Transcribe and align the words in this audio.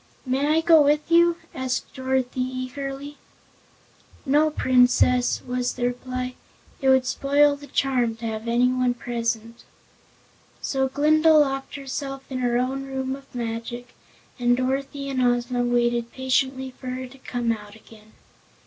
"May 0.25 0.47
I 0.47 0.61
go 0.61 0.81
with 0.81 1.11
you?" 1.11 1.37
asked 1.53 1.93
Dorothy, 1.93 2.41
eagerly. 2.41 3.17
"No, 4.25 4.49
Princess," 4.49 5.43
was 5.45 5.73
the 5.73 5.85
reply. 5.85 6.33
"It 6.81 6.89
would 6.89 7.05
spoil 7.05 7.55
the 7.55 7.67
charm 7.67 8.15
to 8.15 8.25
have 8.25 8.47
anyone 8.47 8.95
present." 8.95 9.63
So 10.59 10.87
Glinda 10.87 11.35
locked 11.35 11.75
herself 11.75 12.23
in 12.31 12.39
her 12.39 12.57
own 12.57 12.85
Room 12.87 13.15
of 13.15 13.35
Magic 13.35 13.89
and 14.39 14.57
Dorothy 14.57 15.07
and 15.07 15.21
Ozma 15.21 15.61
waited 15.63 16.11
patiently 16.11 16.71
for 16.71 16.87
her 16.87 17.05
to 17.05 17.17
come 17.19 17.51
out 17.51 17.75
again. 17.75 18.13